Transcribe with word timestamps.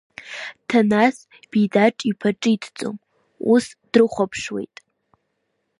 Ҭанас 0.67 1.17
Бидаҿ-иԥа 1.49 2.29
ҿиҭӡом, 2.39 2.97
ус 3.53 3.65
дрыхәаԥшуеит. 3.91 4.75